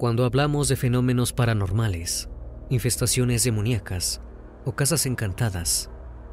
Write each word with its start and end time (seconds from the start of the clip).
Cuando 0.00 0.24
hablamos 0.24 0.68
de 0.68 0.76
fenómenos 0.76 1.34
paranormales, 1.34 2.30
infestaciones 2.70 3.44
demoníacas 3.44 4.22
o 4.64 4.72
casas 4.72 5.04
encantadas, 5.04 5.90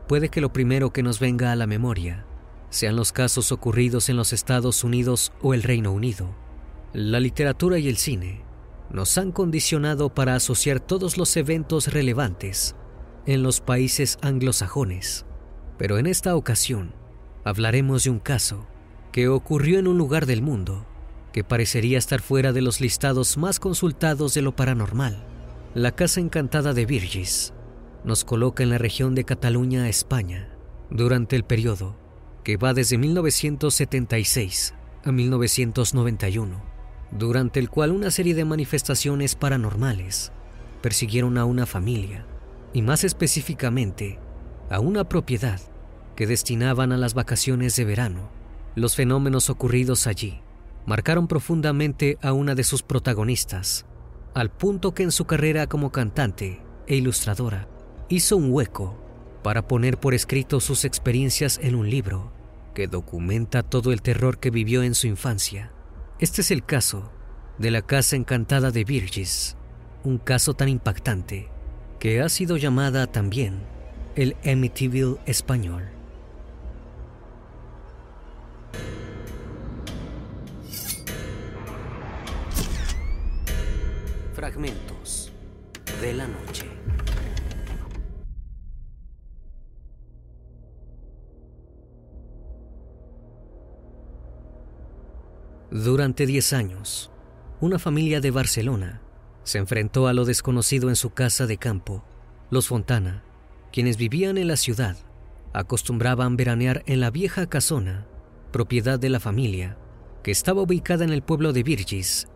puede 0.08 0.30
que 0.30 0.40
lo 0.40 0.54
primero 0.54 0.94
que 0.94 1.04
nos 1.04 1.20
venga 1.20 1.52
a 1.52 1.56
la 1.58 1.68
memoria 1.68 2.26
sean 2.70 2.96
los 2.96 3.12
casos 3.12 3.52
ocurridos 3.52 4.08
en 4.08 4.16
los 4.16 4.32
Estados 4.32 4.86
Unidos 4.86 5.34
o 5.42 5.54
el 5.54 5.64
Reino 5.64 5.92
Unido. 5.92 6.34
La 6.94 7.20
literatura 7.20 7.78
y 7.78 7.90
el 7.90 7.98
cine 7.98 8.42
nos 8.90 9.18
han 9.18 9.34
condicionado 9.34 10.16
para 10.16 10.36
asociar 10.36 10.80
todos 10.80 11.18
los 11.18 11.36
eventos 11.36 11.92
relevantes 11.92 12.74
en 13.26 13.44
los 13.44 13.60
países 13.60 14.18
anglosajones, 14.22 15.26
pero 15.78 15.98
en 15.98 16.06
esta 16.06 16.38
ocasión 16.38 16.94
hablaremos 17.44 18.06
de 18.06 18.12
un 18.12 18.20
caso 18.20 18.66
que 19.12 19.28
ocurrió 19.28 19.78
en 19.78 19.90
un 19.90 19.98
lugar 19.98 20.26
del 20.26 20.42
mundo 20.42 20.86
que 21.38 21.44
parecería 21.44 22.00
estar 22.00 22.20
fuera 22.20 22.52
de 22.52 22.64
los 22.64 22.82
listados 22.82 23.38
más 23.38 23.60
consultados 23.60 24.34
de 24.34 24.42
lo 24.42 24.56
paranormal. 24.56 25.24
La 25.76 25.92
Casa 25.92 26.20
Encantada 26.20 26.74
de 26.74 26.88
Virgis 26.88 27.54
nos 28.04 28.26
coloca 28.26 28.64
en 28.64 28.72
la 28.72 28.80
región 28.80 29.14
de 29.14 29.24
Cataluña, 29.24 29.88
España, 29.88 30.50
durante 30.90 31.36
el 31.36 31.44
periodo 31.44 31.96
que 32.44 32.58
va 32.58 32.74
desde 32.74 32.98
1976 32.98 34.74
a 35.06 35.12
1991, 35.12 36.60
durante 37.12 37.60
el 37.60 37.70
cual 37.70 37.92
una 37.92 38.10
serie 38.10 38.34
de 38.34 38.44
manifestaciones 38.44 39.36
paranormales 39.36 40.32
persiguieron 40.82 41.38
a 41.38 41.46
una 41.46 41.68
familia, 41.68 42.26
y 42.74 42.82
más 42.82 43.04
específicamente 43.04 44.18
a 44.72 44.80
una 44.80 45.08
propiedad 45.08 45.62
que 46.16 46.26
destinaban 46.26 46.92
a 46.92 46.98
las 46.98 47.14
vacaciones 47.14 47.76
de 47.76 47.86
verano. 47.86 48.32
Los 48.74 48.96
fenómenos 48.96 49.52
ocurridos 49.52 50.08
allí 50.08 50.42
marcaron 50.88 51.28
profundamente 51.28 52.18
a 52.22 52.32
una 52.32 52.56
de 52.56 52.64
sus 52.64 52.82
protagonistas, 52.82 53.86
al 54.34 54.50
punto 54.50 54.94
que 54.94 55.04
en 55.04 55.12
su 55.12 55.26
carrera 55.26 55.68
como 55.68 55.92
cantante 55.92 56.62
e 56.88 56.96
ilustradora 56.96 57.68
hizo 58.08 58.38
un 58.38 58.52
hueco 58.54 58.98
para 59.44 59.68
poner 59.68 60.00
por 60.00 60.14
escrito 60.14 60.62
sus 60.62 60.86
experiencias 60.86 61.60
en 61.62 61.76
un 61.76 61.90
libro 61.90 62.32
que 62.74 62.88
documenta 62.88 63.64
todo 63.64 63.92
el 63.92 64.02
terror 64.02 64.40
que 64.40 64.50
vivió 64.50 64.82
en 64.82 64.96
su 64.96 65.08
infancia. 65.08 65.74
Este 66.20 66.40
es 66.40 66.52
el 66.52 66.64
caso 66.64 67.12
de 67.58 67.70
la 67.70 67.82
Casa 67.82 68.16
Encantada 68.16 68.72
de 68.72 68.86
Virgis, 68.86 69.58
un 70.06 70.18
caso 70.18 70.54
tan 70.54 70.70
impactante 70.70 71.50
que 72.00 72.22
ha 72.22 72.30
sido 72.30 72.56
llamada 72.56 73.08
también 73.08 73.60
el 74.16 74.38
Amityville 74.46 75.18
español. 75.26 75.97
Fragmentos 84.38 85.32
de 86.00 86.14
la 86.14 86.28
noche. 86.28 86.68
Durante 95.72 96.28
10 96.28 96.54
años, 96.54 97.10
una 97.62 97.80
familia 97.80 98.22
de 98.22 98.30
Barcelona 98.30 99.02
se 99.42 99.58
enfrentó 99.58 100.06
a 100.06 100.14
lo 100.14 100.24
desconocido 100.24 100.90
en 100.90 100.96
su 100.96 101.10
casa 101.16 101.48
de 101.48 101.58
campo. 101.58 102.06
Los 102.52 102.68
Fontana, 102.68 103.24
quienes 103.72 103.98
vivían 103.98 104.38
en 104.38 104.50
la 104.50 104.58
ciudad, 104.58 104.98
acostumbraban 105.54 106.38
veranear 106.38 106.84
en 106.86 107.00
la 107.00 107.10
vieja 107.10 107.48
casona, 107.48 108.06
propiedad 108.52 109.00
de 109.00 109.10
la 109.10 109.20
familia, 109.20 109.80
que 110.22 110.30
estaba 110.30 110.62
ubicada 110.62 111.04
en 111.04 111.12
el 111.12 111.24
pueblo 111.24 111.54
de 111.54 111.64
Virgis, 111.64 112.28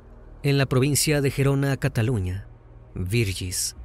en 0.43 0.57
la 0.57 0.65
provincia 0.65 1.21
de 1.21 1.29
Gerona, 1.29 1.77
Cataluña. 1.77 2.47
Virgis 2.95 3.75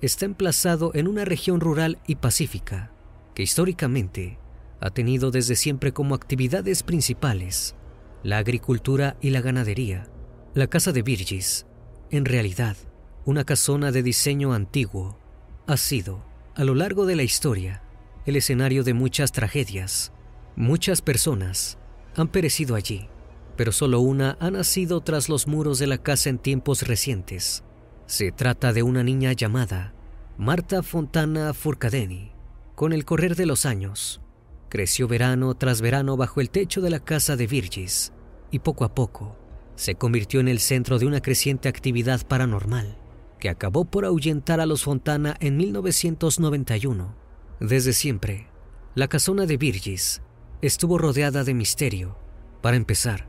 está 0.00 0.24
emplazado 0.24 0.92
en 0.94 1.08
una 1.08 1.24
región 1.24 1.60
rural 1.60 1.98
y 2.06 2.16
pacífica 2.16 2.92
que 3.34 3.42
históricamente 3.42 4.38
ha 4.80 4.90
tenido 4.90 5.30
desde 5.30 5.56
siempre 5.56 5.92
como 5.92 6.14
actividades 6.14 6.82
principales 6.82 7.74
la 8.22 8.38
agricultura 8.38 9.16
y 9.20 9.30
la 9.30 9.40
ganadería. 9.40 10.08
La 10.54 10.68
casa 10.68 10.92
de 10.92 11.02
Virgis, 11.02 11.66
en 12.10 12.24
realidad, 12.24 12.76
una 13.24 13.44
casona 13.44 13.90
de 13.90 14.02
diseño 14.02 14.52
antiguo, 14.52 15.18
ha 15.66 15.76
sido, 15.76 16.24
a 16.54 16.64
lo 16.64 16.74
largo 16.74 17.06
de 17.06 17.16
la 17.16 17.22
historia, 17.22 17.82
el 18.24 18.36
escenario 18.36 18.84
de 18.84 18.94
muchas 18.94 19.32
tragedias. 19.32 20.12
Muchas 20.54 21.02
personas 21.02 21.76
han 22.16 22.28
perecido 22.28 22.76
allí, 22.76 23.08
pero 23.56 23.72
solo 23.72 24.00
una 24.00 24.36
ha 24.40 24.50
nacido 24.50 25.00
tras 25.00 25.28
los 25.28 25.46
muros 25.46 25.78
de 25.78 25.86
la 25.86 25.98
casa 25.98 26.30
en 26.30 26.38
tiempos 26.38 26.82
recientes. 26.82 27.64
Se 28.06 28.32
trata 28.32 28.72
de 28.72 28.82
una 28.82 29.02
niña 29.02 29.32
llamada 29.32 29.94
Marta 30.36 30.82
Fontana 30.82 31.54
Furcadeni. 31.54 32.32
Con 32.74 32.92
el 32.92 33.04
correr 33.04 33.36
de 33.36 33.46
los 33.46 33.66
años, 33.66 34.20
creció 34.68 35.06
verano 35.06 35.54
tras 35.54 35.80
verano 35.80 36.16
bajo 36.16 36.40
el 36.40 36.50
techo 36.50 36.80
de 36.80 36.90
la 36.90 36.98
casa 36.98 37.36
de 37.36 37.46
Virgis 37.46 38.12
y 38.50 38.58
poco 38.58 38.84
a 38.84 38.94
poco 38.94 39.36
se 39.76 39.94
convirtió 39.94 40.40
en 40.40 40.48
el 40.48 40.60
centro 40.60 40.98
de 40.98 41.06
una 41.06 41.20
creciente 41.20 41.68
actividad 41.68 42.26
paranormal 42.26 42.98
que 43.38 43.48
acabó 43.48 43.84
por 43.84 44.04
ahuyentar 44.04 44.60
a 44.60 44.66
los 44.66 44.84
Fontana 44.84 45.36
en 45.40 45.56
1991. 45.56 47.14
Desde 47.60 47.92
siempre, 47.92 48.46
la 48.94 49.08
casona 49.08 49.46
de 49.46 49.56
Virgis 49.56 50.22
estuvo 50.62 50.98
rodeada 50.98 51.44
de 51.44 51.54
misterio. 51.54 52.16
Para 52.62 52.76
empezar, 52.76 53.28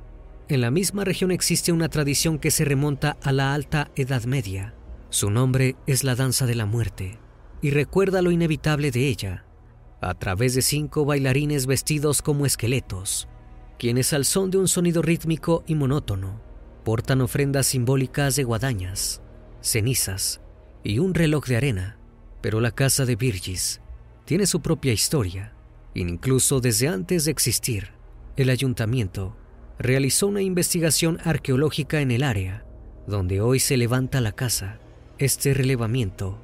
en 0.50 0.62
la 0.62 0.72
misma 0.72 1.04
región 1.04 1.32
existe 1.32 1.72
una 1.72 1.90
tradición 1.90 2.40
que 2.40 2.52
se 2.52 2.66
remonta 2.66 3.18
a 3.22 3.32
la 3.32 3.54
alta 3.54 3.92
Edad 3.96 4.24
Media. 4.26 4.76
Su 5.10 5.30
nombre 5.30 5.76
es 5.88 6.04
la 6.04 6.16
danza 6.16 6.46
de 6.46 6.56
la 6.56 6.66
muerte 6.66 7.20
y 7.62 7.72
recuerda 7.72 8.22
lo 8.22 8.32
inevitable 8.32 8.92
de 8.92 9.08
ella, 9.08 9.46
a 10.02 10.14
través 10.14 10.56
de 10.56 10.62
cinco 10.62 11.06
bailarines 11.06 11.66
vestidos 11.66 12.22
como 12.22 12.46
esqueletos 12.46 13.28
quienes 13.78 14.14
al 14.14 14.26
son 14.26 14.52
de 14.52 14.58
un 14.58 14.68
sonido 14.68 15.02
rítmico 15.02 15.64
y 15.68 15.76
monótono 15.76 16.42
portan 16.84 17.22
ofrendas 17.22 17.68
simbólicas 17.68 18.36
de 18.36 18.44
guadañas, 18.44 19.22
cenizas 19.62 20.42
y 20.84 21.00
un 21.00 21.14
reloj 21.14 21.46
de 21.48 21.58
arena. 21.58 21.98
Pero 22.42 22.62
la 22.62 22.72
casa 22.72 23.06
de 23.06 23.16
Virgis 23.16 23.82
tiene 24.24 24.46
su 24.46 24.62
propia 24.62 24.94
historia, 24.94 25.54
incluso 25.96 26.62
desde 26.62 26.88
antes 26.88 27.26
de 27.26 27.32
existir. 27.32 27.90
El 28.38 28.50
ayuntamiento 28.50 29.36
realizó 29.80 30.28
una 30.28 30.42
investigación 30.42 31.20
arqueológica 31.24 32.02
en 32.02 32.12
el 32.12 32.24
área 32.24 32.66
donde 33.08 33.42
hoy 33.42 33.60
se 33.60 33.78
levanta 33.78 34.22
la 34.22 34.32
casa. 34.32 34.80
Este 35.18 35.54
relevamiento 35.54 36.38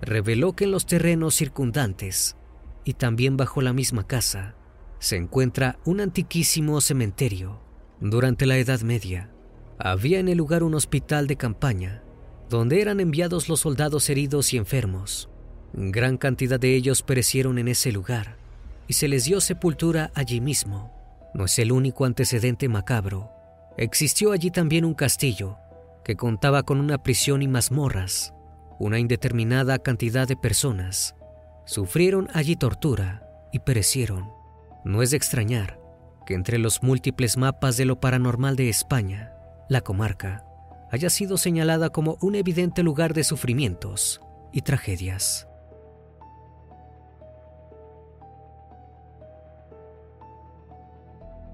reveló 0.00 0.54
que 0.54 0.64
en 0.64 0.72
los 0.72 0.86
terrenos 0.86 1.34
circundantes 1.34 2.36
y 2.84 2.94
también 2.94 3.36
bajo 3.36 3.62
la 3.62 3.72
misma 3.72 4.06
casa 4.06 4.54
se 4.98 5.16
encuentra 5.16 5.78
un 5.84 6.00
antiquísimo 6.00 6.80
cementerio. 6.80 7.60
Durante 8.00 8.46
la 8.46 8.58
Edad 8.58 8.80
Media, 8.80 9.30
había 9.78 10.18
en 10.18 10.28
el 10.28 10.38
lugar 10.38 10.62
un 10.62 10.74
hospital 10.74 11.26
de 11.26 11.36
campaña, 11.36 12.02
donde 12.48 12.80
eran 12.80 13.00
enviados 13.00 13.48
los 13.48 13.60
soldados 13.60 14.08
heridos 14.10 14.52
y 14.52 14.56
enfermos. 14.56 15.28
Gran 15.72 16.16
cantidad 16.16 16.60
de 16.60 16.74
ellos 16.74 17.02
perecieron 17.02 17.58
en 17.58 17.68
ese 17.68 17.92
lugar 17.92 18.36
y 18.88 18.94
se 18.94 19.08
les 19.08 19.24
dio 19.24 19.40
sepultura 19.40 20.10
allí 20.14 20.40
mismo. 20.40 20.92
No 21.36 21.44
es 21.44 21.58
el 21.58 21.70
único 21.70 22.06
antecedente 22.06 22.66
macabro. 22.66 23.30
Existió 23.76 24.32
allí 24.32 24.50
también 24.50 24.86
un 24.86 24.94
castillo 24.94 25.58
que 26.02 26.16
contaba 26.16 26.62
con 26.62 26.80
una 26.80 27.02
prisión 27.02 27.42
y 27.42 27.48
mazmorras. 27.48 28.32
Una 28.78 28.98
indeterminada 28.98 29.78
cantidad 29.78 30.26
de 30.26 30.36
personas 30.36 31.14
sufrieron 31.66 32.28
allí 32.32 32.56
tortura 32.56 33.28
y 33.52 33.58
perecieron. 33.58 34.30
No 34.82 35.02
es 35.02 35.10
de 35.10 35.18
extrañar 35.18 35.78
que 36.24 36.32
entre 36.32 36.56
los 36.56 36.82
múltiples 36.82 37.36
mapas 37.36 37.76
de 37.76 37.84
lo 37.84 38.00
paranormal 38.00 38.56
de 38.56 38.70
España, 38.70 39.34
la 39.68 39.82
comarca 39.82 40.42
haya 40.90 41.10
sido 41.10 41.36
señalada 41.36 41.90
como 41.90 42.16
un 42.22 42.34
evidente 42.34 42.82
lugar 42.82 43.12
de 43.12 43.24
sufrimientos 43.24 44.22
y 44.52 44.62
tragedias. 44.62 45.48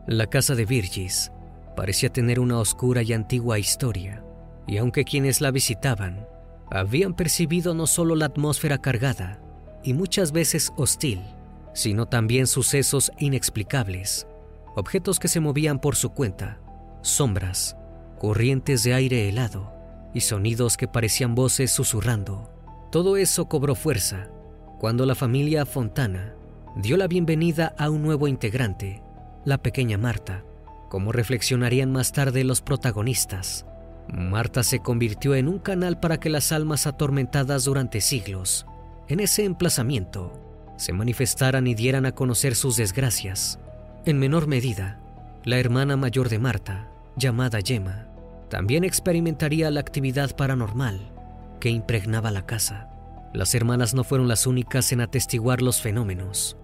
La 0.06 0.26
casa 0.26 0.56
de 0.56 0.64
Virgis 0.64 1.30
parecía 1.76 2.08
tener 2.08 2.40
una 2.40 2.58
oscura 2.58 3.02
y 3.02 3.12
antigua 3.12 3.60
historia, 3.60 4.24
y 4.66 4.78
aunque 4.78 5.04
quienes 5.04 5.40
la 5.40 5.52
visitaban 5.52 6.26
habían 6.70 7.14
percibido 7.14 7.72
no 7.72 7.86
solo 7.86 8.16
la 8.16 8.26
atmósfera 8.26 8.78
cargada 8.78 9.40
y 9.84 9.94
muchas 9.94 10.32
veces 10.32 10.72
hostil, 10.76 11.22
sino 11.72 12.06
también 12.06 12.48
sucesos 12.48 13.12
inexplicables, 13.18 14.26
objetos 14.74 15.20
que 15.20 15.28
se 15.28 15.38
movían 15.38 15.78
por 15.78 15.94
su 15.94 16.10
cuenta, 16.10 16.60
sombras, 17.02 17.76
corrientes 18.18 18.82
de 18.82 18.94
aire 18.94 19.28
helado 19.28 19.72
y 20.14 20.20
sonidos 20.20 20.76
que 20.76 20.88
parecían 20.88 21.34
voces 21.34 21.70
susurrando. 21.70 22.50
Todo 22.90 23.16
eso 23.16 23.48
cobró 23.48 23.74
fuerza 23.74 24.28
cuando 24.80 25.06
la 25.06 25.14
familia 25.14 25.64
Fontana 25.64 26.34
dio 26.76 26.96
la 26.96 27.06
bienvenida 27.06 27.74
a 27.78 27.88
un 27.88 28.02
nuevo 28.02 28.28
integrante, 28.28 29.01
la 29.44 29.58
pequeña 29.58 29.98
Marta. 29.98 30.44
Como 30.88 31.12
reflexionarían 31.12 31.90
más 31.90 32.12
tarde 32.12 32.44
los 32.44 32.60
protagonistas, 32.60 33.66
Marta 34.08 34.62
se 34.62 34.80
convirtió 34.80 35.34
en 35.34 35.48
un 35.48 35.58
canal 35.58 35.98
para 36.00 36.18
que 36.18 36.28
las 36.28 36.52
almas 36.52 36.86
atormentadas 36.86 37.64
durante 37.64 38.00
siglos 38.00 38.66
en 39.08 39.20
ese 39.20 39.44
emplazamiento 39.44 40.32
se 40.76 40.92
manifestaran 40.92 41.66
y 41.66 41.74
dieran 41.74 42.06
a 42.06 42.12
conocer 42.12 42.54
sus 42.54 42.76
desgracias. 42.76 43.58
En 44.04 44.18
menor 44.18 44.46
medida, 44.46 45.00
la 45.44 45.58
hermana 45.58 45.96
mayor 45.96 46.28
de 46.28 46.38
Marta, 46.38 46.88
llamada 47.16 47.60
Yema, 47.60 48.08
también 48.48 48.84
experimentaría 48.84 49.70
la 49.70 49.80
actividad 49.80 50.36
paranormal 50.36 51.10
que 51.60 51.70
impregnaba 51.70 52.30
la 52.30 52.46
casa. 52.46 52.88
Las 53.32 53.54
hermanas 53.54 53.94
no 53.94 54.04
fueron 54.04 54.28
las 54.28 54.46
únicas 54.46 54.92
en 54.92 55.00
atestiguar 55.00 55.62
los 55.62 55.80
fenómenos, 55.80 56.56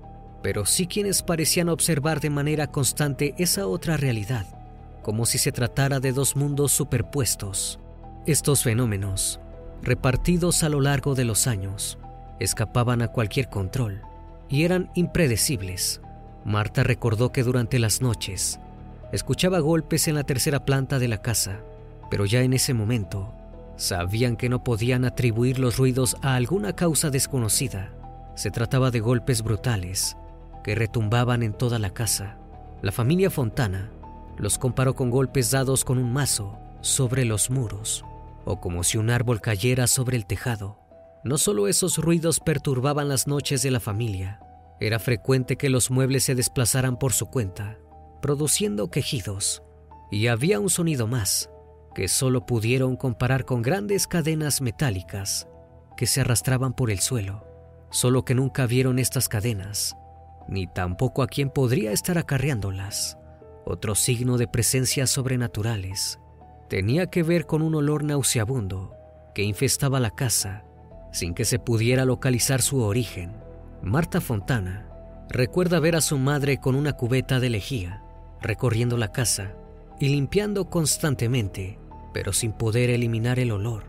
pero 0.42 0.66
sí 0.66 0.86
quienes 0.86 1.22
parecían 1.22 1.68
observar 1.68 2.20
de 2.20 2.30
manera 2.30 2.68
constante 2.68 3.34
esa 3.38 3.66
otra 3.66 3.96
realidad, 3.96 4.46
como 5.02 5.26
si 5.26 5.38
se 5.38 5.52
tratara 5.52 6.00
de 6.00 6.12
dos 6.12 6.36
mundos 6.36 6.72
superpuestos. 6.72 7.80
Estos 8.26 8.62
fenómenos, 8.62 9.40
repartidos 9.82 10.62
a 10.62 10.68
lo 10.68 10.80
largo 10.80 11.14
de 11.14 11.24
los 11.24 11.46
años, 11.46 11.98
escapaban 12.38 13.02
a 13.02 13.08
cualquier 13.08 13.48
control 13.48 14.02
y 14.48 14.64
eran 14.64 14.90
impredecibles. 14.94 16.00
Marta 16.44 16.82
recordó 16.82 17.32
que 17.32 17.42
durante 17.42 17.78
las 17.78 18.00
noches 18.00 18.60
escuchaba 19.12 19.58
golpes 19.58 20.08
en 20.08 20.14
la 20.14 20.24
tercera 20.24 20.64
planta 20.64 20.98
de 20.98 21.08
la 21.08 21.20
casa, 21.20 21.60
pero 22.10 22.26
ya 22.26 22.42
en 22.42 22.52
ese 22.52 22.74
momento 22.74 23.34
sabían 23.76 24.36
que 24.36 24.48
no 24.48 24.62
podían 24.62 25.04
atribuir 25.04 25.58
los 25.58 25.78
ruidos 25.78 26.16
a 26.22 26.36
alguna 26.36 26.74
causa 26.74 27.10
desconocida. 27.10 27.92
Se 28.34 28.50
trataba 28.50 28.90
de 28.90 29.00
golpes 29.00 29.42
brutales 29.42 30.16
que 30.68 30.74
retumbaban 30.74 31.42
en 31.42 31.54
toda 31.54 31.78
la 31.78 31.94
casa. 31.94 32.36
La 32.82 32.92
familia 32.92 33.30
Fontana 33.30 33.90
los 34.36 34.58
comparó 34.58 34.94
con 34.94 35.08
golpes 35.08 35.50
dados 35.50 35.82
con 35.82 35.96
un 35.96 36.12
mazo 36.12 36.58
sobre 36.82 37.24
los 37.24 37.48
muros 37.48 38.04
o 38.44 38.60
como 38.60 38.84
si 38.84 38.98
un 38.98 39.08
árbol 39.08 39.40
cayera 39.40 39.86
sobre 39.86 40.18
el 40.18 40.26
tejado. 40.26 40.78
No 41.24 41.38
solo 41.38 41.68
esos 41.68 41.96
ruidos 41.96 42.38
perturbaban 42.38 43.08
las 43.08 43.26
noches 43.26 43.62
de 43.62 43.70
la 43.70 43.80
familia, 43.80 44.40
era 44.78 44.98
frecuente 44.98 45.56
que 45.56 45.70
los 45.70 45.90
muebles 45.90 46.24
se 46.24 46.34
desplazaran 46.34 46.98
por 46.98 47.14
su 47.14 47.30
cuenta, 47.30 47.78
produciendo 48.20 48.90
quejidos, 48.90 49.62
y 50.10 50.26
había 50.26 50.60
un 50.60 50.68
sonido 50.68 51.06
más 51.06 51.48
que 51.94 52.08
solo 52.08 52.44
pudieron 52.44 52.96
comparar 52.96 53.46
con 53.46 53.62
grandes 53.62 54.06
cadenas 54.06 54.60
metálicas 54.60 55.48
que 55.96 56.06
se 56.06 56.20
arrastraban 56.20 56.74
por 56.74 56.90
el 56.90 56.98
suelo, 56.98 57.46
solo 57.90 58.26
que 58.26 58.34
nunca 58.34 58.66
vieron 58.66 58.98
estas 58.98 59.30
cadenas, 59.30 59.96
ni 60.48 60.66
tampoco 60.66 61.22
a 61.22 61.28
quien 61.28 61.50
podría 61.50 61.92
estar 61.92 62.18
acarreándolas. 62.18 63.18
Otro 63.64 63.94
signo 63.94 64.38
de 64.38 64.48
presencias 64.48 65.10
sobrenaturales 65.10 66.18
tenía 66.68 67.06
que 67.06 67.22
ver 67.22 67.46
con 67.46 67.62
un 67.62 67.74
olor 67.74 68.04
nauseabundo 68.04 68.94
que 69.34 69.42
infestaba 69.42 70.00
la 70.00 70.10
casa 70.10 70.64
sin 71.12 71.34
que 71.34 71.44
se 71.44 71.58
pudiera 71.58 72.04
localizar 72.04 72.62
su 72.62 72.82
origen. 72.82 73.32
Marta 73.82 74.20
Fontana 74.20 74.88
recuerda 75.28 75.80
ver 75.80 75.96
a 75.96 76.00
su 76.00 76.18
madre 76.18 76.58
con 76.58 76.74
una 76.74 76.94
cubeta 76.94 77.40
de 77.40 77.50
lejía, 77.50 78.02
recorriendo 78.40 78.96
la 78.96 79.12
casa 79.12 79.54
y 80.00 80.08
limpiando 80.08 80.68
constantemente, 80.68 81.78
pero 82.12 82.32
sin 82.32 82.52
poder 82.52 82.90
eliminar 82.90 83.38
el 83.38 83.52
olor. 83.52 83.84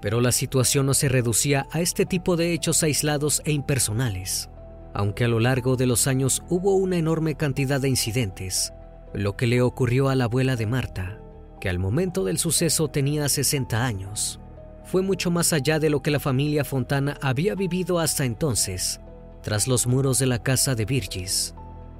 Pero 0.00 0.20
la 0.20 0.32
situación 0.32 0.86
no 0.86 0.94
se 0.94 1.08
reducía 1.08 1.66
a 1.70 1.80
este 1.80 2.04
tipo 2.04 2.36
de 2.36 2.52
hechos 2.52 2.82
aislados 2.82 3.40
e 3.44 3.52
impersonales, 3.52 4.50
aunque 4.94 5.24
a 5.24 5.28
lo 5.28 5.40
largo 5.40 5.76
de 5.76 5.86
los 5.86 6.06
años 6.06 6.42
hubo 6.48 6.76
una 6.76 6.96
enorme 6.96 7.34
cantidad 7.34 7.80
de 7.80 7.88
incidentes, 7.88 8.72
lo 9.12 9.36
que 9.36 9.46
le 9.46 9.60
ocurrió 9.60 10.08
a 10.08 10.14
la 10.14 10.24
abuela 10.24 10.56
de 10.56 10.66
Marta, 10.66 11.20
que 11.60 11.68
al 11.68 11.78
momento 11.78 12.24
del 12.24 12.38
suceso 12.38 12.88
tenía 12.88 13.28
60 13.28 13.84
años 13.84 14.40
fue 14.84 15.02
mucho 15.02 15.30
más 15.30 15.52
allá 15.52 15.78
de 15.78 15.90
lo 15.90 16.02
que 16.02 16.10
la 16.10 16.20
familia 16.20 16.64
Fontana 16.64 17.18
había 17.20 17.54
vivido 17.54 17.98
hasta 17.98 18.24
entonces, 18.24 19.00
tras 19.42 19.66
los 19.66 19.86
muros 19.86 20.18
de 20.18 20.26
la 20.26 20.42
casa 20.42 20.74
de 20.74 20.84
Virgis. 20.84 21.54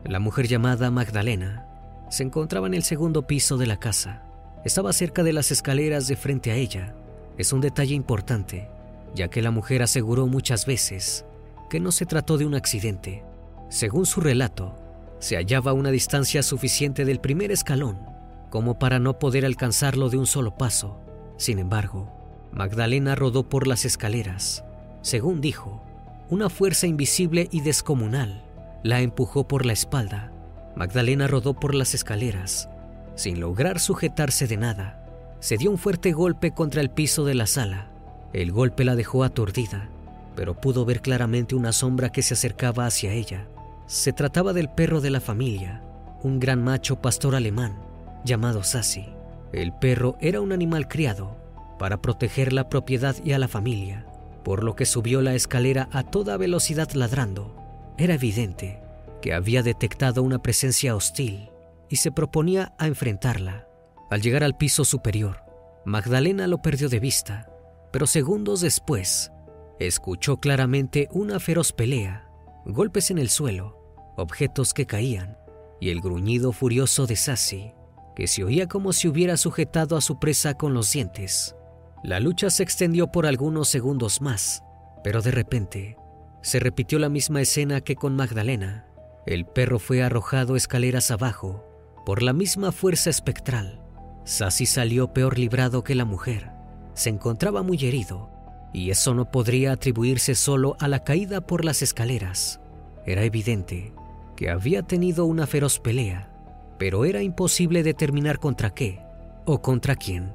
La 0.05 0.21
mujer 0.21 0.47
llamada 0.47 0.91
Magdalena 0.91 1.67
se 2.11 2.23
encontraba 2.23 2.67
en 2.67 2.75
el 2.75 2.85
segundo 2.85 3.27
piso 3.27 3.57
de 3.57 3.67
la 3.67 3.79
casa. 3.79 4.23
Estaba 4.65 4.93
cerca 4.93 5.23
de 5.23 5.33
las 5.33 5.51
escaleras 5.51 6.07
de 6.07 6.17
frente 6.17 6.53
a 6.53 6.55
ella. 6.55 6.95
Es 7.39 7.53
un 7.53 7.61
detalle 7.61 7.95
importante, 7.95 8.69
ya 9.15 9.29
que 9.29 9.43
la 9.43 9.51
mujer 9.51 9.83
aseguró 9.83 10.27
muchas 10.27 10.67
veces 10.67 11.25
que 11.69 11.81
no 11.81 11.93
se 11.93 12.07
trató 12.07 12.39
de 12.39 12.47
un 12.47 12.55
accidente. 12.55 13.25
Según 13.69 14.07
su 14.07 14.21
relato, 14.21 14.75
se 15.19 15.37
hallaba 15.37 15.71
a 15.71 15.75
una 15.75 15.91
distancia 15.91 16.43
suficiente 16.43 17.05
del 17.05 17.21
primer 17.21 17.51
escalón 17.51 18.15
como 18.55 18.79
para 18.79 19.01
no 19.01 19.19
poder 19.19 19.45
alcanzarlo 19.45 20.11
de 20.11 20.17
un 20.17 20.29
solo 20.29 20.57
paso. 20.57 21.01
Sin 21.39 21.59
embargo, 21.59 22.09
Magdalena 22.53 23.17
rodó 23.17 23.49
por 23.49 23.67
las 23.67 23.85
escaleras. 23.85 24.65
Según 25.03 25.41
dijo, 25.41 25.83
una 26.31 26.49
fuerza 26.49 26.87
invisible 26.87 27.49
y 27.51 27.63
descomunal 27.63 28.45
la 28.85 29.01
empujó 29.01 29.49
por 29.49 29.67
la 29.67 29.73
espalda. 29.73 30.31
Magdalena 30.77 31.27
rodó 31.27 31.55
por 31.55 31.75
las 31.75 31.95
escaleras, 31.95 32.69
sin 33.17 33.41
lograr 33.41 33.81
sujetarse 33.81 34.47
de 34.47 34.57
nada. 34.57 35.05
Se 35.41 35.57
dio 35.57 35.73
un 35.73 35.79
fuerte 35.79 36.13
golpe 36.13 36.53
contra 36.53 36.81
el 36.81 36.91
piso 36.91 37.25
de 37.25 37.35
la 37.35 37.49
sala. 37.49 37.91
El 38.33 38.53
golpe 38.53 38.85
la 38.85 38.95
dejó 38.95 39.25
aturdida, 39.25 39.91
pero 40.35 40.61
pudo 40.61 40.85
ver 40.85 41.01
claramente 41.01 41.55
una 41.55 41.73
sombra 41.73 42.11
que 42.11 42.23
se 42.23 42.35
acercaba 42.35 42.87
hacia 42.87 43.13
ella. 43.13 43.49
Se 43.87 44.13
trataba 44.13 44.53
del 44.53 44.69
perro 44.69 45.01
de 45.01 45.11
la 45.11 45.21
familia, 45.21 45.83
un 46.23 46.41
gran 46.41 46.63
macho 46.63 47.01
pastor 47.01 47.35
alemán 47.35 47.77
llamado 48.25 48.63
Sassy. 48.63 49.07
El 49.53 49.73
perro 49.73 50.17
era 50.21 50.41
un 50.41 50.53
animal 50.53 50.89
criado 50.89 51.37
para 51.79 52.01
proteger 52.01 52.53
la 52.53 52.69
propiedad 52.69 53.17
y 53.25 53.33
a 53.33 53.39
la 53.39 53.49
familia, 53.49 54.07
por 54.43 54.65
lo 54.65 54.75
que 54.75 54.87
subió 54.87 55.23
la 55.23 55.35
escalera 55.35 55.89
a 55.93 56.03
toda 56.03 56.37
velocidad 56.37 56.91
ladrando. 56.93 57.55
Era 57.99 58.15
evidente 58.15 58.81
que 59.23 59.35
había 59.35 59.63
detectado 59.63 60.23
una 60.23 60.41
presencia 60.41 60.97
hostil 60.97 61.51
y 61.89 61.97
se 61.97 62.11
proponía 62.11 62.75
a 62.79 62.87
enfrentarla. 62.87 63.69
Al 64.11 64.23
llegar 64.23 64.45
al 64.45 64.57
piso 64.57 64.85
superior, 64.85 65.43
Magdalena 65.85 66.47
lo 66.47 66.63
perdió 66.63 66.89
de 66.89 67.01
vista, 67.01 67.49
pero 67.93 68.07
segundos 68.07 68.61
después, 68.61 69.31
escuchó 69.79 70.39
claramente 70.39 71.09
una 71.13 71.41
feroz 71.41 71.73
pelea, 71.73 72.29
golpes 72.65 73.11
en 73.11 73.19
el 73.19 73.29
suelo, 73.29 73.79
objetos 74.17 74.73
que 74.75 74.87
caían 74.87 75.37
y 75.81 75.91
el 75.91 76.01
gruñido 76.01 76.53
furioso 76.53 77.07
de 77.07 77.17
Sassy, 77.17 77.73
que 78.15 78.27
se 78.27 78.45
oía 78.45 78.69
como 78.69 78.93
si 78.93 79.09
hubiera 79.09 79.37
sujetado 79.37 79.97
a 79.97 80.01
su 80.01 80.19
presa 80.19 80.55
con 80.55 80.73
los 80.73 80.93
dientes. 80.93 81.57
La 82.03 82.21
lucha 82.21 82.51
se 82.51 82.63
extendió 82.63 83.09
por 83.09 83.27
algunos 83.27 83.69
segundos 83.69 84.21
más, 84.21 84.63
pero 85.03 85.21
de 85.23 85.31
repente 85.31 85.97
se 86.43 86.61
repitió 86.61 86.99
la 86.99 87.09
misma 87.09 87.41
escena 87.41 87.81
que 87.81 87.97
con 87.97 88.15
Magdalena. 88.17 88.87
El 89.27 89.47
perro 89.47 89.79
fue 89.79 90.03
arrojado 90.03 90.57
escaleras 90.57 91.11
abajo 91.11 91.65
por 92.05 92.23
la 92.23 92.35
misma 92.35 92.71
fuerza 92.71 93.09
espectral. 93.09 93.81
Sassy 94.25 94.67
salió 94.67 95.13
peor 95.15 95.39
librado 95.39 95.83
que 95.83 95.95
la 95.95 96.05
mujer. 96.05 96.51
Se 96.93 97.09
encontraba 97.09 97.63
muy 97.63 97.83
herido, 97.85 98.31
y 98.75 98.91
eso 98.91 99.15
no 99.15 99.31
podría 99.31 99.73
atribuirse 99.73 100.35
solo 100.35 100.77
a 100.81 100.89
la 100.89 101.05
caída 101.05 101.41
por 101.41 101.65
las 101.65 101.81
escaleras. 101.81 102.61
Era 103.07 103.23
evidente 103.23 103.95
que 104.37 104.51
había 104.51 104.83
tenido 104.83 105.27
una 105.27 105.47
feroz 105.47 105.79
pelea, 105.79 106.29
pero 106.77 107.05
era 107.05 107.23
imposible 107.23 107.85
determinar 107.85 108.41
contra 108.41 108.75
qué 108.75 109.01
o 109.47 109.63
contra 109.63 109.95
quién. 109.95 110.33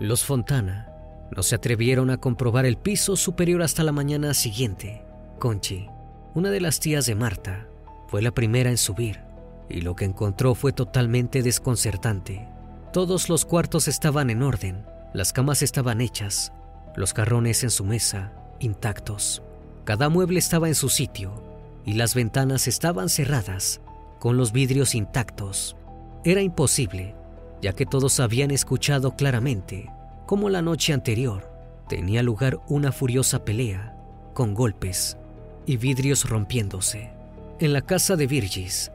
Los 0.00 0.24
Fontana 0.24 0.90
no 1.36 1.42
se 1.42 1.54
atrevieron 1.54 2.08
a 2.10 2.16
comprobar 2.16 2.64
el 2.64 2.78
piso 2.78 3.14
superior 3.16 3.62
hasta 3.62 3.84
la 3.84 3.92
mañana 3.92 4.32
siguiente. 4.32 5.04
Conchi, 5.38 5.88
una 6.34 6.50
de 6.50 6.62
las 6.62 6.80
tías 6.80 7.04
de 7.04 7.14
Marta, 7.14 7.68
fue 8.08 8.22
la 8.22 8.30
primera 8.30 8.70
en 8.70 8.78
subir 8.78 9.20
y 9.68 9.82
lo 9.82 9.94
que 9.94 10.06
encontró 10.06 10.54
fue 10.54 10.72
totalmente 10.72 11.42
desconcertante. 11.42 12.53
Todos 12.94 13.28
los 13.28 13.44
cuartos 13.44 13.88
estaban 13.88 14.30
en 14.30 14.40
orden, 14.40 14.86
las 15.12 15.32
camas 15.32 15.62
estaban 15.62 16.00
hechas, 16.00 16.52
los 16.94 17.12
carrones 17.12 17.64
en 17.64 17.70
su 17.70 17.84
mesa, 17.84 18.32
intactos. 18.60 19.42
Cada 19.82 20.08
mueble 20.08 20.38
estaba 20.38 20.68
en 20.68 20.76
su 20.76 20.88
sitio 20.88 21.42
y 21.84 21.94
las 21.94 22.14
ventanas 22.14 22.68
estaban 22.68 23.08
cerradas, 23.08 23.80
con 24.20 24.36
los 24.36 24.52
vidrios 24.52 24.94
intactos. 24.94 25.74
Era 26.24 26.40
imposible 26.40 27.16
ya 27.60 27.72
que 27.72 27.84
todos 27.84 28.20
habían 28.20 28.52
escuchado 28.52 29.16
claramente 29.16 29.90
cómo 30.24 30.48
la 30.48 30.62
noche 30.62 30.92
anterior 30.92 31.50
tenía 31.88 32.22
lugar 32.22 32.60
una 32.68 32.92
furiosa 32.92 33.44
pelea, 33.44 33.96
con 34.34 34.54
golpes 34.54 35.18
y 35.66 35.78
vidrios 35.78 36.28
rompiéndose. 36.28 37.10
En 37.58 37.72
la 37.72 37.82
casa 37.82 38.14
de 38.14 38.28
Virgis 38.28 38.92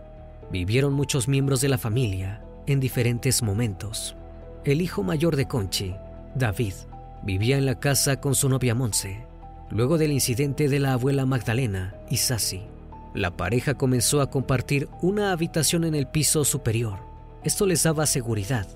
vivieron 0.53 0.93
muchos 0.93 1.27
miembros 1.27 1.59
de 1.59 1.67
la 1.67 1.77
familia 1.77 2.45
en 2.71 2.79
diferentes 2.79 3.41
momentos. 3.41 4.15
El 4.63 4.81
hijo 4.81 5.03
mayor 5.03 5.35
de 5.35 5.47
Conchi, 5.47 5.95
David, 6.35 6.73
vivía 7.23 7.57
en 7.57 7.65
la 7.65 7.79
casa 7.79 8.21
con 8.21 8.35
su 8.35 8.47
novia 8.47 8.75
Monse, 8.75 9.25
luego 9.71 9.97
del 9.97 10.11
incidente 10.11 10.69
de 10.69 10.79
la 10.79 10.93
abuela 10.93 11.25
Magdalena 11.25 11.95
y 12.09 12.17
Sassy. 12.17 12.61
La 13.13 13.35
pareja 13.35 13.73
comenzó 13.73 14.21
a 14.21 14.29
compartir 14.29 14.88
una 15.01 15.31
habitación 15.31 15.83
en 15.83 15.95
el 15.95 16.07
piso 16.07 16.45
superior. 16.45 16.99
Esto 17.43 17.65
les 17.65 17.83
daba 17.83 18.05
seguridad, 18.05 18.67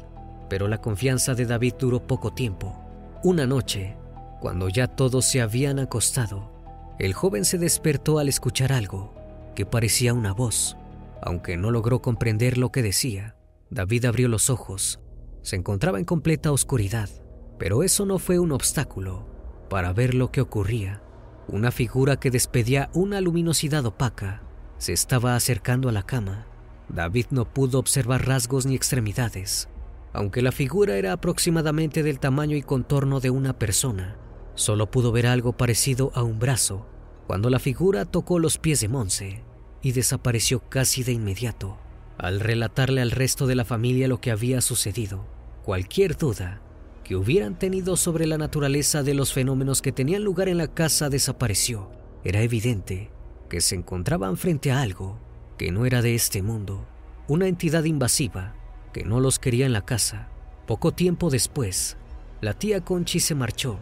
pero 0.49 0.67
la 0.67 0.79
confianza 0.79 1.35
de 1.35 1.45
David 1.45 1.75
duró 1.79 2.07
poco 2.07 2.33
tiempo. 2.33 2.75
Una 3.23 3.45
noche, 3.45 3.95
cuando 4.41 4.69
ya 4.69 4.87
todos 4.87 5.25
se 5.25 5.41
habían 5.41 5.77
acostado, 5.79 6.51
el 6.99 7.13
joven 7.13 7.45
se 7.45 7.57
despertó 7.57 8.19
al 8.19 8.27
escuchar 8.27 8.73
algo 8.73 9.13
que 9.55 9.65
parecía 9.65 10.13
una 10.13 10.33
voz. 10.33 10.77
Aunque 11.21 11.57
no 11.57 11.71
logró 11.71 12.01
comprender 12.01 12.57
lo 12.57 12.71
que 12.71 12.81
decía, 12.81 13.35
David 13.73 14.05
abrió 14.05 14.27
los 14.27 14.51
ojos. 14.51 14.99
Se 15.41 15.55
encontraba 15.55 15.97
en 15.97 16.05
completa 16.05 16.51
oscuridad, 16.51 17.09
pero 17.57 17.81
eso 17.81 18.05
no 18.05 18.19
fue 18.19 18.37
un 18.37 18.51
obstáculo 18.51 19.27
para 19.69 19.93
ver 19.93 20.13
lo 20.13 20.31
que 20.31 20.41
ocurría. 20.41 21.01
Una 21.47 21.71
figura 21.71 22.17
que 22.17 22.29
despedía 22.29 22.91
una 22.93 23.19
luminosidad 23.19 23.85
opaca 23.85 24.43
se 24.77 24.93
estaba 24.93 25.35
acercando 25.35 25.89
a 25.89 25.91
la 25.91 26.03
cama. 26.03 26.47
David 26.87 27.27
no 27.31 27.51
pudo 27.51 27.79
observar 27.79 28.27
rasgos 28.27 28.65
ni 28.67 28.75
extremidades. 28.75 29.69
Aunque 30.13 30.43
la 30.43 30.51
figura 30.51 30.97
era 30.97 31.11
aproximadamente 31.11 32.03
del 32.03 32.19
tamaño 32.19 32.55
y 32.55 32.61
contorno 32.61 33.19
de 33.19 33.31
una 33.31 33.57
persona, 33.57 34.17
solo 34.53 34.91
pudo 34.91 35.11
ver 35.11 35.25
algo 35.25 35.57
parecido 35.57 36.11
a 36.13 36.21
un 36.21 36.37
brazo 36.37 36.85
cuando 37.25 37.49
la 37.49 37.57
figura 37.57 38.05
tocó 38.05 38.37
los 38.37 38.59
pies 38.59 38.81
de 38.81 38.89
Monse 38.89 39.43
y 39.81 39.93
desapareció 39.93 40.59
casi 40.69 41.03
de 41.03 41.13
inmediato. 41.13 41.79
Al 42.17 42.39
relatarle 42.39 43.01
al 43.01 43.11
resto 43.11 43.47
de 43.47 43.55
la 43.55 43.65
familia 43.65 44.07
lo 44.07 44.21
que 44.21 44.31
había 44.31 44.61
sucedido, 44.61 45.25
cualquier 45.63 46.15
duda 46.15 46.61
que 47.03 47.15
hubieran 47.15 47.57
tenido 47.57 47.97
sobre 47.97 48.27
la 48.27 48.37
naturaleza 48.37 49.03
de 49.03 49.13
los 49.13 49.33
fenómenos 49.33 49.81
que 49.81 49.91
tenían 49.91 50.23
lugar 50.23 50.47
en 50.47 50.57
la 50.57 50.67
casa 50.67 51.09
desapareció. 51.09 51.89
Era 52.23 52.41
evidente 52.41 53.11
que 53.49 53.61
se 53.61 53.75
encontraban 53.75 54.37
frente 54.37 54.71
a 54.71 54.81
algo 54.81 55.19
que 55.57 55.71
no 55.71 55.85
era 55.85 56.01
de 56.01 56.15
este 56.15 56.41
mundo, 56.41 56.85
una 57.27 57.47
entidad 57.47 57.83
invasiva 57.83 58.55
que 58.93 59.03
no 59.03 59.19
los 59.19 59.39
quería 59.39 59.65
en 59.65 59.73
la 59.73 59.83
casa. 59.83 60.29
Poco 60.67 60.91
tiempo 60.91 61.29
después, 61.29 61.97
la 62.41 62.53
tía 62.53 62.81
Conchi 62.81 63.19
se 63.19 63.35
marchó, 63.35 63.79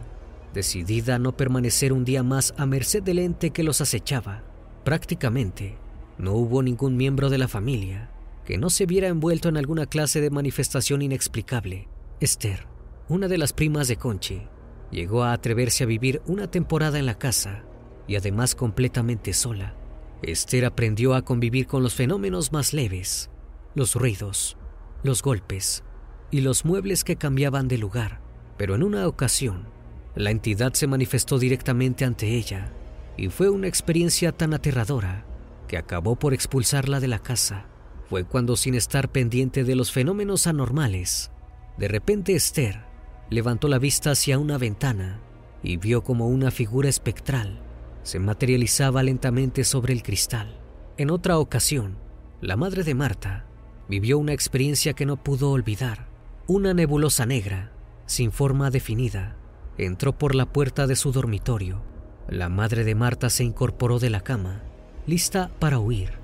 decidida 0.54 1.16
a 1.16 1.18
no 1.18 1.36
permanecer 1.36 1.92
un 1.92 2.04
día 2.04 2.22
más 2.22 2.54
a 2.56 2.66
merced 2.66 3.02
del 3.02 3.18
ente 3.18 3.50
que 3.50 3.62
los 3.62 3.80
acechaba. 3.80 4.42
Prácticamente, 4.84 5.76
no 6.18 6.32
hubo 6.32 6.62
ningún 6.62 6.96
miembro 6.96 7.30
de 7.30 7.38
la 7.38 7.46
familia 7.46 8.11
que 8.52 8.58
no 8.58 8.68
se 8.68 8.84
viera 8.84 9.08
envuelto 9.08 9.48
en 9.48 9.56
alguna 9.56 9.86
clase 9.86 10.20
de 10.20 10.28
manifestación 10.28 11.00
inexplicable. 11.00 11.88
Esther 12.20 12.66
una 13.08 13.26
de 13.26 13.38
las 13.38 13.54
primas 13.54 13.88
de 13.88 13.96
Conchi, 13.96 14.42
llegó 14.90 15.24
a 15.24 15.32
atreverse 15.32 15.84
a 15.84 15.86
vivir 15.86 16.20
una 16.26 16.50
temporada 16.50 16.98
en 16.98 17.06
la 17.06 17.16
casa 17.16 17.64
y 18.06 18.16
además 18.16 18.54
completamente 18.54 19.32
sola. 19.32 19.74
Esther 20.20 20.66
aprendió 20.66 21.14
a 21.14 21.22
convivir 21.22 21.66
con 21.66 21.82
los 21.82 21.94
fenómenos 21.94 22.52
más 22.52 22.74
leves, 22.74 23.30
los 23.74 23.94
ruidos, 23.94 24.58
los 25.02 25.22
golpes 25.22 25.82
y 26.30 26.42
los 26.42 26.66
muebles 26.66 27.04
que 27.04 27.16
cambiaban 27.16 27.68
de 27.68 27.78
lugar, 27.78 28.20
pero 28.58 28.74
en 28.74 28.82
una 28.82 29.08
ocasión, 29.08 29.70
la 30.14 30.30
entidad 30.30 30.74
se 30.74 30.86
manifestó 30.86 31.38
directamente 31.38 32.04
ante 32.04 32.36
ella 32.36 32.70
y 33.16 33.30
fue 33.30 33.48
una 33.48 33.68
experiencia 33.68 34.30
tan 34.30 34.52
aterradora 34.52 35.24
que 35.68 35.78
acabó 35.78 36.16
por 36.16 36.34
expulsarla 36.34 37.00
de 37.00 37.08
la 37.08 37.18
casa. 37.18 37.71
Fue 38.12 38.24
cuando 38.24 38.56
sin 38.56 38.74
estar 38.74 39.08
pendiente 39.08 39.64
de 39.64 39.74
los 39.74 39.90
fenómenos 39.90 40.46
anormales, 40.46 41.30
de 41.78 41.88
repente 41.88 42.34
Esther 42.34 42.84
levantó 43.30 43.68
la 43.68 43.78
vista 43.78 44.10
hacia 44.10 44.38
una 44.38 44.58
ventana 44.58 45.18
y 45.62 45.78
vio 45.78 46.04
como 46.04 46.28
una 46.28 46.50
figura 46.50 46.90
espectral 46.90 47.58
se 48.02 48.18
materializaba 48.18 49.02
lentamente 49.02 49.64
sobre 49.64 49.94
el 49.94 50.02
cristal. 50.02 50.58
En 50.98 51.10
otra 51.10 51.38
ocasión, 51.38 51.96
la 52.42 52.58
madre 52.58 52.84
de 52.84 52.94
Marta 52.94 53.46
vivió 53.88 54.18
una 54.18 54.34
experiencia 54.34 54.92
que 54.92 55.06
no 55.06 55.16
pudo 55.16 55.50
olvidar. 55.50 56.06
Una 56.46 56.74
nebulosa 56.74 57.24
negra, 57.24 57.72
sin 58.04 58.30
forma 58.30 58.68
definida, 58.70 59.36
entró 59.78 60.18
por 60.18 60.34
la 60.34 60.44
puerta 60.44 60.86
de 60.86 60.96
su 60.96 61.12
dormitorio. 61.12 61.80
La 62.28 62.50
madre 62.50 62.84
de 62.84 62.94
Marta 62.94 63.30
se 63.30 63.42
incorporó 63.42 63.98
de 63.98 64.10
la 64.10 64.20
cama, 64.20 64.60
lista 65.06 65.50
para 65.58 65.78
huir, 65.78 66.21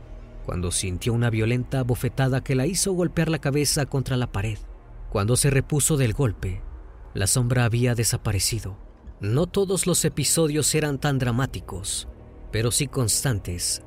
cuando 0.49 0.71
sintió 0.71 1.13
una 1.13 1.29
violenta 1.29 1.83
bofetada 1.83 2.43
que 2.43 2.55
la 2.55 2.65
hizo 2.65 2.95
golpear 2.95 3.29
la 3.29 3.39
cabeza 3.39 3.85
contra 3.85 4.17
la 4.17 4.33
pared. 4.33 4.57
Cuando 5.11 5.37
se 5.37 5.51
repuso 5.51 5.99
del 5.99 6.15
golpe, 6.15 6.63
la 7.13 7.27
sombra 7.27 7.67
había 7.67 7.95
desaparecido. 7.95 8.79
No 9.21 9.47
todos 9.47 9.87
los 9.87 10.07
episodios 10.07 10.75
eran 10.75 10.97
tan 10.97 11.19
dramáticos, 11.19 12.09
pero 12.51 12.71
sí 12.71 12.87
constantes 12.87 13.83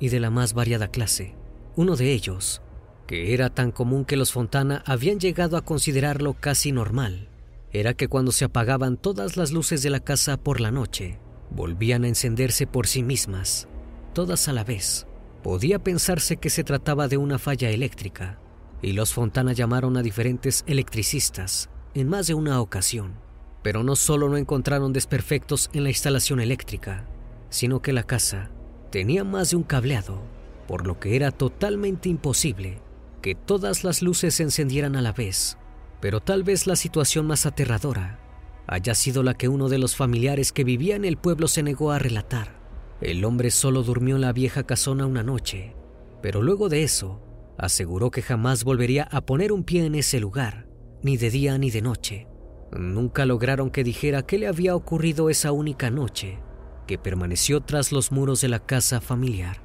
y 0.00 0.08
de 0.08 0.18
la 0.20 0.30
más 0.30 0.54
variada 0.54 0.88
clase. 0.88 1.34
Uno 1.76 1.96
de 1.96 2.14
ellos, 2.14 2.62
que 3.06 3.34
era 3.34 3.50
tan 3.50 3.70
común 3.70 4.06
que 4.06 4.16
los 4.16 4.32
Fontana 4.32 4.82
habían 4.86 5.20
llegado 5.20 5.58
a 5.58 5.66
considerarlo 5.66 6.32
casi 6.32 6.72
normal, 6.72 7.28
era 7.72 7.92
que 7.92 8.08
cuando 8.08 8.32
se 8.32 8.46
apagaban 8.46 8.96
todas 8.96 9.36
las 9.36 9.52
luces 9.52 9.82
de 9.82 9.90
la 9.90 10.00
casa 10.00 10.38
por 10.38 10.62
la 10.62 10.70
noche, 10.70 11.18
volvían 11.50 12.04
a 12.04 12.08
encenderse 12.08 12.66
por 12.66 12.86
sí 12.86 13.02
mismas, 13.02 13.68
todas 14.14 14.48
a 14.48 14.54
la 14.54 14.64
vez. 14.64 15.05
Podía 15.46 15.78
pensarse 15.78 16.38
que 16.38 16.50
se 16.50 16.64
trataba 16.64 17.06
de 17.06 17.18
una 17.18 17.38
falla 17.38 17.70
eléctrica, 17.70 18.40
y 18.82 18.94
los 18.94 19.14
Fontana 19.14 19.52
llamaron 19.52 19.96
a 19.96 20.02
diferentes 20.02 20.64
electricistas 20.66 21.70
en 21.94 22.08
más 22.08 22.26
de 22.26 22.34
una 22.34 22.60
ocasión, 22.60 23.14
pero 23.62 23.84
no 23.84 23.94
solo 23.94 24.28
no 24.28 24.38
encontraron 24.38 24.92
desperfectos 24.92 25.70
en 25.72 25.84
la 25.84 25.90
instalación 25.90 26.40
eléctrica, 26.40 27.06
sino 27.48 27.80
que 27.80 27.92
la 27.92 28.02
casa 28.02 28.50
tenía 28.90 29.22
más 29.22 29.50
de 29.50 29.56
un 29.58 29.62
cableado, 29.62 30.20
por 30.66 30.84
lo 30.84 30.98
que 30.98 31.14
era 31.14 31.30
totalmente 31.30 32.08
imposible 32.08 32.80
que 33.22 33.36
todas 33.36 33.84
las 33.84 34.02
luces 34.02 34.34
se 34.34 34.42
encendieran 34.42 34.96
a 34.96 35.00
la 35.00 35.12
vez. 35.12 35.58
Pero 36.00 36.18
tal 36.18 36.42
vez 36.42 36.66
la 36.66 36.74
situación 36.74 37.24
más 37.24 37.46
aterradora 37.46 38.18
haya 38.66 38.96
sido 38.96 39.22
la 39.22 39.34
que 39.34 39.46
uno 39.46 39.68
de 39.68 39.78
los 39.78 39.94
familiares 39.94 40.50
que 40.50 40.64
vivía 40.64 40.96
en 40.96 41.04
el 41.04 41.16
pueblo 41.16 41.46
se 41.46 41.62
negó 41.62 41.92
a 41.92 42.00
relatar. 42.00 42.55
El 43.00 43.24
hombre 43.26 43.50
solo 43.50 43.82
durmió 43.82 44.16
en 44.16 44.22
la 44.22 44.32
vieja 44.32 44.64
casona 44.64 45.04
una 45.04 45.22
noche, 45.22 45.76
pero 46.22 46.40
luego 46.40 46.70
de 46.70 46.82
eso 46.82 47.20
aseguró 47.58 48.10
que 48.10 48.22
jamás 48.22 48.64
volvería 48.64 49.04
a 49.04 49.20
poner 49.20 49.52
un 49.52 49.64
pie 49.64 49.84
en 49.84 49.94
ese 49.94 50.18
lugar 50.18 50.66
ni 51.02 51.18
de 51.18 51.30
día 51.30 51.58
ni 51.58 51.70
de 51.70 51.82
noche. 51.82 52.26
Nunca 52.72 53.26
lograron 53.26 53.70
que 53.70 53.84
dijera 53.84 54.22
qué 54.22 54.38
le 54.38 54.46
había 54.46 54.74
ocurrido 54.74 55.28
esa 55.28 55.52
única 55.52 55.90
noche 55.90 56.38
que 56.86 56.98
permaneció 56.98 57.60
tras 57.60 57.92
los 57.92 58.12
muros 58.12 58.40
de 58.40 58.48
la 58.48 58.60
casa 58.60 59.00
familiar. 59.00 59.58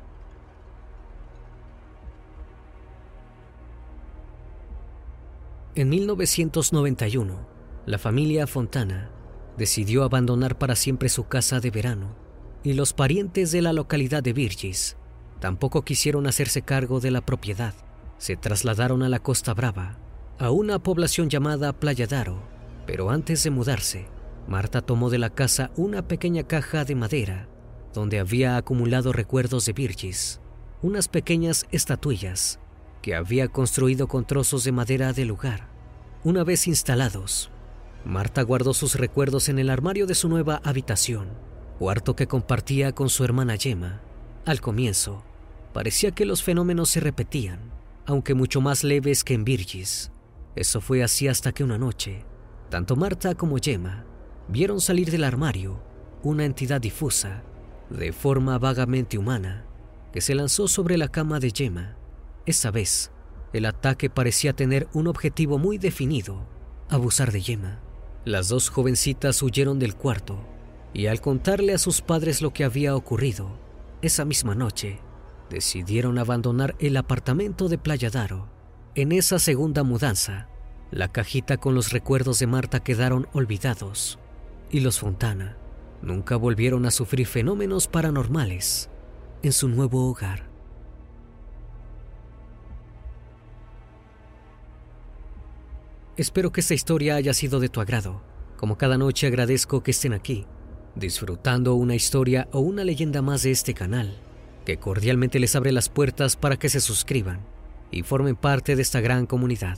En 5.73 5.88
1991, 5.88 7.47
la 7.85 7.97
familia 7.97 8.45
Fontana 8.45 9.09
decidió 9.57 10.03
abandonar 10.03 10.57
para 10.57 10.75
siempre 10.75 11.07
su 11.07 11.27
casa 11.27 11.61
de 11.61 11.71
verano 11.71 12.30
y 12.63 12.74
los 12.74 12.94
parientes 12.94 13.51
de 13.51 13.62
la 13.62 13.74
localidad 13.74 14.24
de 14.24 14.34
Virgis 14.34 14.98
tampoco 15.39 15.84
quisieron 15.84 16.27
hacerse 16.27 16.62
cargo 16.62 17.00
de 17.00 17.12
la 17.12 17.22
propiedad. 17.22 17.74
Se 18.18 18.36
trasladaron 18.36 19.01
a 19.03 19.10
la 19.10 19.20
Costa 19.20 19.53
Brava 19.53 19.98
a 20.38 20.51
una 20.51 20.80
población 20.80 21.30
llamada 21.30 21.74
Playa 21.74 22.08
Daro, 22.08 22.41
pero 22.86 23.10
antes 23.10 23.44
de 23.44 23.50
mudarse, 23.50 24.08
Marta 24.48 24.82
tomó 24.82 25.10
de 25.10 25.18
la 25.18 25.30
casa 25.30 25.72
una 25.75 26.08
pequeña 26.08 26.44
caja 26.44 26.86
de 26.86 26.96
madera 26.96 27.48
donde 27.94 28.20
había 28.20 28.58
acumulado 28.58 29.12
recuerdos 29.12 29.65
de 29.65 29.74
Virgis, 29.74 30.39
unas 30.82 31.08
pequeñas 31.08 31.65
estatuillas 31.72 32.60
que 33.01 33.15
había 33.15 33.48
construido 33.48 34.08
con 34.08 34.25
trozos 34.25 34.63
de 34.63 34.72
madera 34.72 35.13
del 35.13 35.27
lugar. 35.27 35.68
Una 36.24 36.44
vez 36.44 36.68
instalados, 36.68 37.50
Marta 38.06 38.41
guardó 38.44 38.74
sus 38.74 38.96
recuerdos 38.96 39.50
en 39.50 39.60
el 39.60 39.70
armario 39.70 40.06
de 40.06 40.15
su 40.15 40.30
nueva 40.30 40.62
habitación, 40.63 41.30
cuarto 41.81 42.15
que 42.15 42.27
compartía 42.27 42.91
con 42.91 43.09
su 43.09 43.23
hermana 43.23 43.55
Yema. 43.55 44.01
Al 44.45 44.61
comienzo, 44.61 45.23
parecía 45.73 46.11
que 46.11 46.25
los 46.25 46.43
fenómenos 46.43 46.91
se 46.91 47.00
repetían, 47.00 47.59
aunque 48.05 48.35
mucho 48.35 48.61
más 48.61 48.83
leves 48.83 49.23
que 49.23 49.33
en 49.33 49.43
Virgis. 49.43 50.11
Eso 50.55 50.79
fue 50.79 51.01
así 51.01 51.27
hasta 51.27 51.53
que 51.53 51.63
una 51.63 51.79
noche, 51.79 52.23
tanto 52.69 52.95
Marta 52.95 53.33
como 53.33 53.57
Gemma 53.59 54.05
vieron 54.47 54.79
salir 54.79 55.09
del 55.09 55.23
armario 55.23 55.81
una 56.21 56.45
entidad 56.45 56.79
difusa, 56.79 57.41
de 57.89 58.13
forma 58.13 58.59
vagamente 58.59 59.17
humana, 59.17 59.65
que 60.13 60.21
se 60.21 60.35
lanzó 60.35 60.67
sobre 60.67 61.00
la 61.00 61.07
cama 61.07 61.39
de 61.39 61.50
Gemma. 61.50 61.97
Esa 62.45 62.69
vez, 62.69 63.09
el 63.53 63.65
ataque 63.65 64.07
parecía 64.11 64.53
tener 64.53 64.88
un 64.93 65.07
objetivo 65.07 65.57
muy 65.57 65.79
definido, 65.79 66.45
abusar 66.89 67.31
de 67.31 67.41
Gemma. 67.41 67.79
Las 68.23 68.50
dos 68.50 68.69
jovencitas 68.69 69.41
huyeron 69.41 69.79
del 69.79 69.95
cuarto 69.95 70.50
y 70.93 71.07
al 71.07 71.21
contarle 71.21 71.74
a 71.74 71.77
sus 71.77 72.01
padres 72.01 72.41
lo 72.41 72.51
que 72.51 72.63
había 72.63 72.95
ocurrido, 72.95 73.57
esa 74.01 74.25
misma 74.25 74.55
noche, 74.55 75.00
decidieron 75.50 76.17
abandonar 76.17 76.75
el 76.79 76.98
apartamento 76.98 77.69
de 77.69 77.77
Playa 77.77 78.10
Daro 78.10 78.50
en 78.93 79.13
esa 79.13 79.39
segunda 79.39 79.83
mudanza, 79.83 80.50
la 80.91 81.07
cajita 81.07 81.55
con 81.57 81.75
los 81.75 81.91
recuerdos 81.91 82.39
de 82.39 82.48
Marta 82.48 82.81
quedaron 82.81 83.27
olvidados 83.31 84.19
y 84.69 84.81
los 84.81 85.00
Fontana 85.00 85.57
nunca 86.01 86.36
volvieron 86.36 86.86
a 86.86 86.91
sufrir 86.91 87.27
fenómenos 87.27 87.88
paranormales. 87.88 88.89
en 89.43 89.53
su 89.53 89.67
nuevo 89.67 90.07
hogar. 90.07 90.51
Espero 96.15 96.51
que 96.51 96.62
esta 96.62 96.75
historia 96.75 97.15
haya 97.15 97.33
sido 97.33 97.60
de 97.60 97.69
tu 97.69 97.81
agrado. 97.81 98.21
Como 98.57 98.77
cada 98.77 99.00
noche 99.00 99.25
agradezco 99.25 99.81
que 99.81 99.89
estén 99.89 100.13
aquí, 100.13 100.45
disfrutando 100.95 101.75
una 101.75 101.95
historia 101.95 102.48
o 102.51 102.60
una 102.60 102.83
leyenda 102.83 103.21
más 103.21 103.43
de 103.43 103.51
este 103.51 103.74
canal, 103.74 104.17
que 104.65 104.77
cordialmente 104.77 105.39
les 105.39 105.55
abre 105.55 105.71
las 105.71 105.89
puertas 105.89 106.36
para 106.36 106.57
que 106.57 106.69
se 106.69 106.81
suscriban 106.81 107.41
y 107.91 108.03
formen 108.03 108.36
parte 108.36 108.75
de 108.75 108.81
esta 108.81 109.01
gran 109.01 109.25
comunidad. 109.25 109.77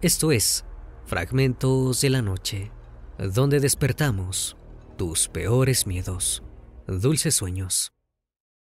Esto 0.00 0.32
es 0.32 0.64
Fragmentos 1.06 2.00
de 2.00 2.10
la 2.10 2.22
Noche, 2.22 2.70
donde 3.18 3.60
despertamos 3.60 4.56
tus 4.96 5.28
peores 5.28 5.86
miedos. 5.86 6.42
Dulces 6.86 7.34
sueños. 7.34 7.92